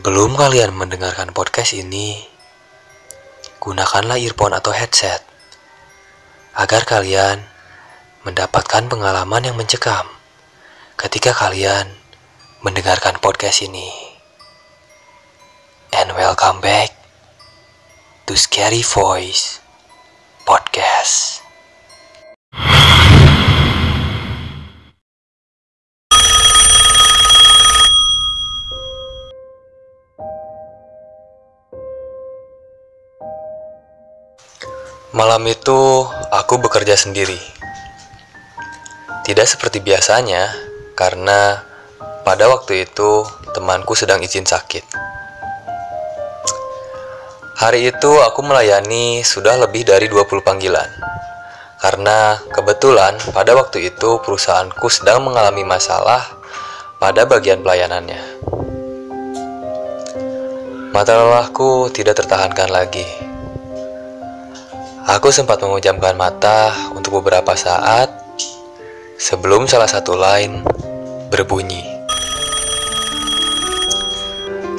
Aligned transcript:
Sebelum 0.00 0.32
kalian 0.32 0.72
mendengarkan 0.72 1.28
podcast 1.36 1.76
ini, 1.76 2.24
gunakanlah 3.60 4.16
earphone 4.16 4.56
atau 4.56 4.72
headset 4.72 5.20
agar 6.56 6.88
kalian 6.88 7.44
mendapatkan 8.24 8.88
pengalaman 8.88 9.44
yang 9.44 9.60
mencekam 9.60 10.08
ketika 10.96 11.36
kalian 11.36 11.84
mendengarkan 12.64 13.20
podcast 13.20 13.60
ini. 13.60 13.92
And 15.92 16.16
welcome 16.16 16.64
back 16.64 16.96
to 18.24 18.40
Scary 18.40 18.80
Voice 18.80 19.60
Podcast. 20.48 21.39
Malam 35.20 35.44
itu 35.52 36.08
aku 36.32 36.56
bekerja 36.64 36.96
sendiri. 36.96 37.36
Tidak 39.20 39.44
seperti 39.44 39.84
biasanya, 39.84 40.48
karena 40.96 41.60
pada 42.24 42.48
waktu 42.48 42.88
itu 42.88 43.28
temanku 43.52 43.92
sedang 43.92 44.24
izin 44.24 44.48
sakit. 44.48 44.80
Hari 47.52 47.92
itu 47.92 48.08
aku 48.24 48.40
melayani 48.40 49.20
sudah 49.20 49.60
lebih 49.60 49.84
dari 49.84 50.08
20 50.08 50.40
panggilan. 50.40 50.88
Karena 51.76 52.40
kebetulan 52.56 53.20
pada 53.36 53.52
waktu 53.52 53.92
itu 53.92 54.24
perusahaanku 54.24 54.88
sedang 54.88 55.20
mengalami 55.20 55.68
masalah 55.68 56.32
pada 56.96 57.28
bagian 57.28 57.60
pelayanannya. 57.60 58.24
Mata 60.96 61.12
lelahku 61.12 61.92
tidak 61.92 62.24
tertahankan 62.24 62.72
lagi. 62.72 63.29
Aku 65.10 65.34
sempat 65.34 65.58
memejamkan 65.58 66.14
mata 66.14 66.70
untuk 66.94 67.18
beberapa 67.18 67.58
saat 67.58 68.14
sebelum 69.18 69.66
salah 69.66 69.90
satu 69.90 70.14
line 70.14 70.62
berbunyi. 71.34 71.82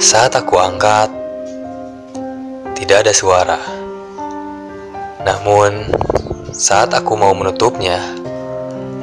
Saat 0.00 0.32
aku 0.32 0.56
angkat, 0.56 1.12
tidak 2.80 3.04
ada 3.04 3.12
suara. 3.12 3.60
Namun, 5.20 5.92
saat 6.56 6.96
aku 6.96 7.12
mau 7.12 7.36
menutupnya, 7.36 8.00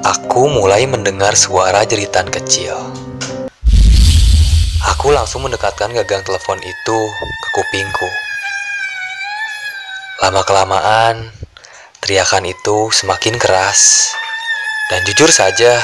aku 0.01 0.49
mulai 0.49 0.89
mendengar 0.89 1.37
suara 1.37 1.85
jeritan 1.85 2.25
kecil. 2.25 2.73
Aku 4.97 5.13
langsung 5.13 5.45
mendekatkan 5.45 5.93
gagang 5.93 6.25
telepon 6.25 6.57
itu 6.57 6.97
ke 7.21 7.47
kupingku. 7.53 8.28
Lama-kelamaan, 10.19 11.31
teriakan 12.03 12.43
itu 12.51 12.91
semakin 12.91 13.39
keras, 13.39 14.11
dan 14.91 14.99
jujur 15.07 15.31
saja, 15.31 15.79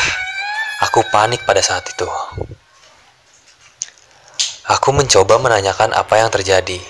aku 0.83 1.07
panik 1.07 1.47
pada 1.47 1.63
saat 1.63 1.87
itu. 1.87 2.03
Aku 4.67 4.91
mencoba 4.91 5.39
menanyakan 5.39 5.95
apa 5.95 6.19
yang 6.19 6.27
terjadi. 6.27 6.83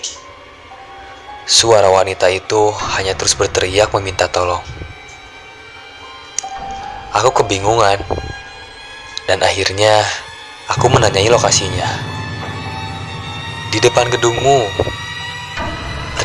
Suara 1.46 1.86
wanita 1.94 2.34
itu 2.34 2.74
hanya 2.98 3.14
terus 3.14 3.38
berteriak 3.38 3.94
meminta 3.94 4.26
tolong. 4.26 4.66
Aku 7.14 7.30
kebingungan, 7.30 8.02
dan 9.30 9.46
akhirnya 9.46 10.02
aku 10.66 10.90
menanyai 10.90 11.30
lokasinya. 11.30 11.94
Di 13.70 13.78
depan 13.78 14.10
gedungmu, 14.10 14.66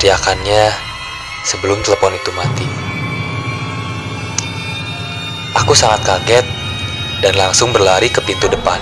teriakannya 0.01 0.89
sebelum 1.45 1.81
telepon 1.81 2.13
itu 2.17 2.31
mati. 2.37 2.69
Aku 5.59 5.73
sangat 5.75 6.01
kaget 6.07 6.47
dan 7.21 7.35
langsung 7.37 7.73
berlari 7.75 8.09
ke 8.09 8.23
pintu 8.25 8.49
depan. 8.49 8.81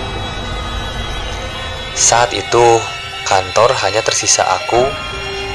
Saat 1.95 2.31
itu, 2.31 2.79
kantor 3.27 3.75
hanya 3.83 3.99
tersisa 3.99 4.47
aku 4.47 4.87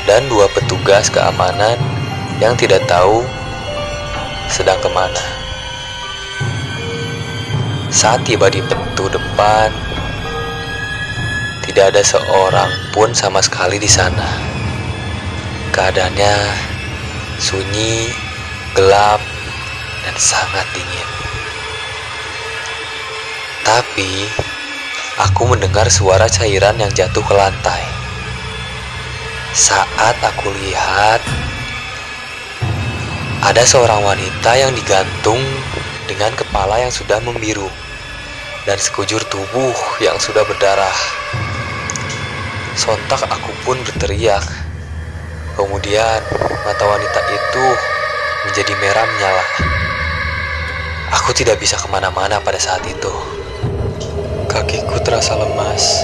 dan 0.04 0.28
dua 0.28 0.46
petugas 0.52 1.08
keamanan 1.08 1.80
yang 2.42 2.52
tidak 2.58 2.84
tahu 2.84 3.24
sedang 4.52 4.76
ke 4.84 4.90
mana. 4.92 5.24
Saat 7.88 8.26
tiba 8.26 8.50
di 8.52 8.60
pintu 8.60 9.08
depan, 9.08 9.70
tidak 11.64 11.94
ada 11.94 12.02
seorang 12.04 12.70
pun 12.92 13.14
sama 13.14 13.40
sekali 13.40 13.80
di 13.80 13.88
sana. 13.88 14.28
Keadaannya 15.72 16.34
sunyi, 17.38 18.10
gelap, 18.74 19.22
dan 20.04 20.16
sangat 20.18 20.66
dingin. 20.74 21.08
Tapi, 23.64 24.28
aku 25.18 25.48
mendengar 25.48 25.88
suara 25.88 26.28
cairan 26.28 26.76
yang 26.76 26.92
jatuh 26.92 27.24
ke 27.24 27.34
lantai. 27.34 27.82
Saat 29.54 30.18
aku 30.20 30.50
lihat, 30.50 31.22
ada 33.44 33.62
seorang 33.62 34.02
wanita 34.02 34.50
yang 34.56 34.72
digantung 34.72 35.40
dengan 36.08 36.32
kepala 36.32 36.80
yang 36.80 36.92
sudah 36.92 37.20
membiru 37.20 37.68
dan 38.64 38.80
sekujur 38.80 39.20
tubuh 39.28 39.76
yang 40.00 40.16
sudah 40.16 40.44
berdarah. 40.48 40.96
Sontak 42.74 43.22
aku 43.28 43.52
pun 43.62 43.78
berteriak. 43.84 44.42
Kemudian 45.54 46.18
mata 46.66 46.84
wanita 46.84 47.20
itu 47.30 47.66
menjadi 48.50 48.72
merah 48.82 49.06
menyala. 49.06 49.46
Aku 51.22 51.30
tidak 51.30 51.62
bisa 51.62 51.78
ke 51.78 51.86
mana-mana 51.88 52.42
pada 52.42 52.58
saat 52.58 52.82
itu. 52.84 53.12
Kakiku 54.50 54.98
terasa 55.02 55.38
lemas 55.38 56.02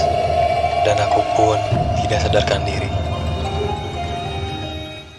dan 0.87 0.97
aku 1.03 1.21
pun 1.35 1.57
tidak 2.03 2.23
sadarkan 2.23 2.63
diri. 2.63 2.89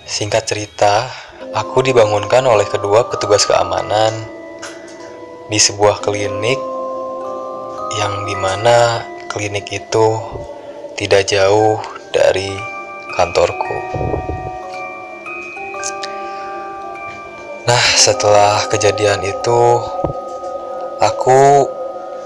Singkat 0.09 0.45
cerita, 0.45 1.09
aku 1.53 1.81
dibangunkan 1.81 2.45
oleh 2.45 2.65
kedua 2.69 3.09
petugas 3.09 3.49
keamanan 3.49 4.13
di 5.49 5.57
sebuah 5.61 6.01
klinik 6.05 6.61
yang 8.01 8.25
di 8.25 8.37
mana 8.37 9.05
klinik 9.29 9.69
itu 9.69 10.07
tidak 10.97 11.29
jauh 11.29 11.81
dari 12.13 12.53
kantorku. 13.17 14.12
Nah, 17.63 17.85
setelah 17.95 18.67
kejadian 18.67 19.23
itu, 19.23 19.63
aku 20.99 21.71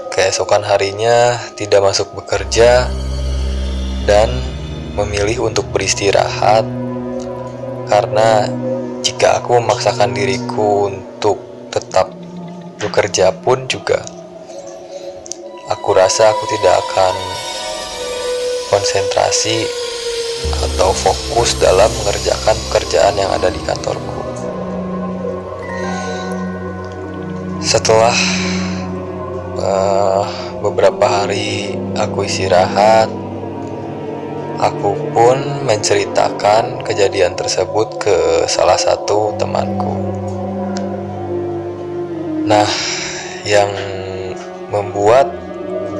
keesokan 0.09 0.65
harinya 0.65 1.37
tidak 1.53 1.85
masuk 1.85 2.09
bekerja 2.17 2.89
dan 4.09 4.33
memilih 4.97 5.45
untuk 5.45 5.69
beristirahat 5.69 6.65
karena 7.85 8.49
jika 9.05 9.37
aku 9.37 9.61
memaksakan 9.61 10.17
diriku 10.17 10.89
untuk 10.89 11.37
tetap 11.69 12.09
bekerja 12.81 13.29
pun 13.29 13.69
juga 13.69 14.01
aku 15.67 15.89
rasa 15.93 16.31
aku 16.31 16.43
tidak 16.49 16.81
akan 16.81 17.15
konsentrasi 18.71 19.67
atau 20.65 20.91
fokus 20.95 21.59
dalam 21.59 21.91
mengerjakan 22.03 22.55
pekerjaan 22.69 23.15
yang 23.19 23.31
ada 23.31 23.51
di 23.51 23.59
kantorku. 23.63 24.16
Setelah 27.67 28.15
uh, 29.59 30.23
beberapa 30.63 31.03
hari 31.03 31.75
aku 31.99 32.23
istirahat, 32.23 33.11
aku 34.55 34.95
pun 35.11 35.67
menceritakan 35.67 36.79
kejadian 36.87 37.35
tersebut 37.35 37.99
ke 37.99 38.47
salah 38.47 38.79
satu 38.79 39.35
temanku. 39.35 39.99
Nah, 42.47 42.71
yang 43.43 43.75
membuat 44.71 45.27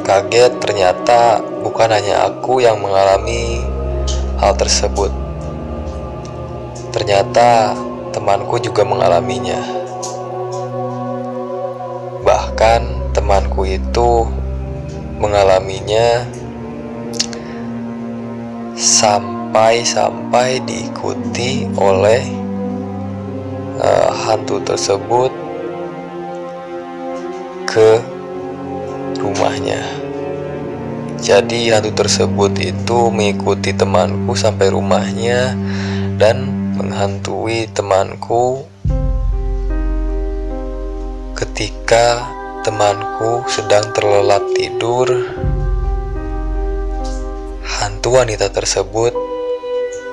kaget 0.08 0.64
ternyata 0.64 1.44
bukan 1.68 1.92
hanya 1.92 2.32
aku 2.32 2.64
yang 2.64 2.80
mengalami 2.80 3.60
hal 4.40 4.56
tersebut. 4.56 5.12
Ternyata 6.96 7.76
temanku 8.16 8.56
juga 8.56 8.88
mengalaminya. 8.88 9.87
Bahkan 12.58 13.14
temanku 13.14 13.70
itu 13.70 14.26
mengalaminya 15.22 16.26
sampai-sampai 18.74 20.66
diikuti 20.66 21.70
oleh 21.78 22.26
uh, 23.78 24.10
hantu 24.10 24.58
tersebut 24.66 25.30
ke 27.70 28.02
rumahnya. 29.22 29.78
Jadi 31.22 31.70
hantu 31.70 31.94
tersebut 31.94 32.58
itu 32.58 33.14
mengikuti 33.14 33.70
temanku 33.70 34.34
sampai 34.34 34.74
rumahnya 34.74 35.54
dan 36.18 36.50
menghantui 36.74 37.70
temanku 37.70 38.66
ketika 41.38 42.34
temanku 42.68 43.48
sedang 43.48 43.96
terlelap 43.96 44.44
tidur. 44.52 45.08
Hantu 47.64 48.20
wanita 48.20 48.52
tersebut 48.52 49.16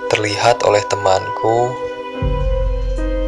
terlihat 0.06 0.62
oleh 0.62 0.78
temanku 0.86 1.74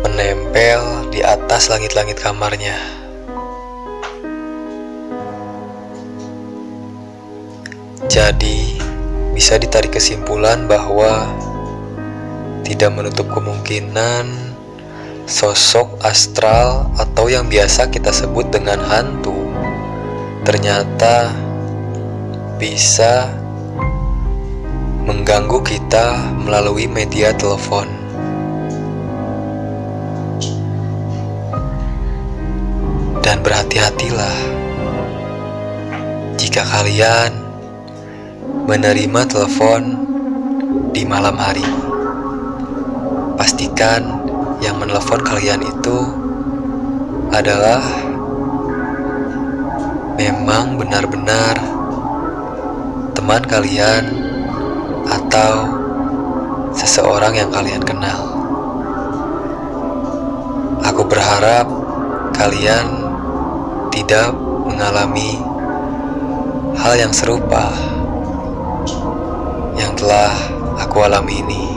menempel 0.06 1.10
di 1.10 1.26
atas 1.26 1.66
langit-langit 1.66 2.22
kamarnya. 2.22 2.78
Jadi, 8.06 8.78
bisa 9.34 9.58
ditarik 9.58 9.98
kesimpulan 9.98 10.70
bahwa 10.70 11.26
tidak 12.62 12.94
menutup 12.94 13.26
kemungkinan 13.34 14.45
sosok 15.26 15.98
astral 16.06 16.86
atau 16.94 17.26
yang 17.26 17.50
biasa 17.50 17.90
kita 17.90 18.14
sebut 18.14 18.46
dengan 18.54 18.78
hantu 18.78 19.34
ternyata 20.46 21.34
bisa 22.54 23.26
mengganggu 25.06 25.58
kita 25.66 26.18
melalui 26.38 26.86
media 26.86 27.34
telepon. 27.34 27.90
Dan 33.26 33.42
berhati-hatilah 33.42 34.38
jika 36.38 36.62
kalian 36.62 37.34
menerima 38.70 39.20
telepon 39.26 39.82
di 40.94 41.02
malam 41.02 41.34
hari. 41.34 41.66
Pastikan 43.34 44.25
yang 44.64 44.80
menelpon 44.80 45.20
kalian 45.20 45.60
itu 45.60 45.98
adalah 47.32 47.84
memang 50.16 50.80
benar-benar 50.80 51.60
teman 53.12 53.42
kalian 53.44 54.04
atau 55.04 55.52
seseorang 56.72 57.36
yang 57.36 57.50
kalian 57.52 57.84
kenal. 57.84 58.20
Aku 60.86 61.04
berharap 61.04 61.68
kalian 62.32 62.86
tidak 63.92 64.32
mengalami 64.64 65.40
hal 66.76 66.94
yang 66.96 67.12
serupa 67.12 67.72
yang 69.76 69.92
telah 69.96 70.32
aku 70.80 71.04
alami 71.04 71.40
ini. 71.44 71.75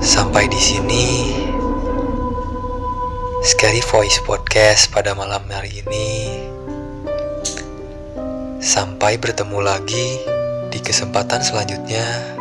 Sampai 0.00 0.48
di 0.48 0.56
sini 0.56 1.28
Scary 3.44 3.84
Voice 3.84 4.16
Podcast 4.24 4.88
pada 4.88 5.12
malam 5.12 5.44
hari 5.52 5.84
ini. 5.84 6.40
Sampai 8.64 9.20
bertemu 9.20 9.60
lagi 9.60 10.24
di 10.72 10.80
kesempatan 10.80 11.44
selanjutnya. 11.44 12.32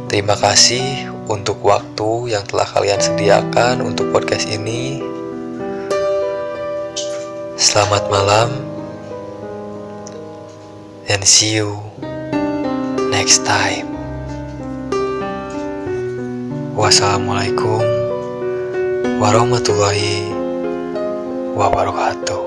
Terima 0.08 0.32
kasih 0.32 1.12
untuk 1.26 1.58
waktu 1.62 2.34
yang 2.34 2.46
telah 2.46 2.66
kalian 2.66 3.02
sediakan 3.02 3.82
untuk 3.82 4.10
podcast 4.14 4.46
ini. 4.46 5.02
Selamat 7.56 8.06
malam, 8.12 8.48
and 11.10 11.22
see 11.26 11.58
you 11.58 11.82
next 13.10 13.42
time. 13.42 13.90
Wassalamualaikum 16.76 17.80
warahmatullahi 19.18 20.28
wabarakatuh. 21.56 22.45